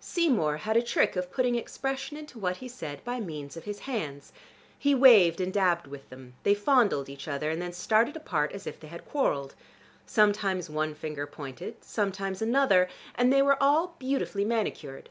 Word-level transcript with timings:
Seymour 0.00 0.56
had 0.56 0.76
a 0.76 0.82
trick 0.82 1.14
of 1.14 1.30
putting 1.30 1.54
expression 1.54 2.16
into 2.16 2.40
what 2.40 2.56
he 2.56 2.66
said 2.66 3.04
by 3.04 3.20
means 3.20 3.56
of 3.56 3.62
his 3.66 3.78
hands. 3.86 4.32
He 4.76 4.96
waved 4.96 5.40
and 5.40 5.52
dabbed 5.52 5.86
with 5.86 6.10
them: 6.10 6.34
they 6.42 6.54
fondled 6.56 7.08
each 7.08 7.28
other, 7.28 7.50
and 7.50 7.62
then 7.62 7.72
started 7.72 8.16
apart 8.16 8.50
as 8.50 8.66
if 8.66 8.80
they 8.80 8.88
had 8.88 9.06
quarreled. 9.08 9.54
Sometimes 10.04 10.68
one 10.68 10.96
finger 10.96 11.24
pointed, 11.24 11.84
sometimes 11.84 12.42
another, 12.42 12.88
and 13.14 13.32
they 13.32 13.42
were 13.42 13.62
all 13.62 13.94
beautifully 14.00 14.44
manicured. 14.44 15.08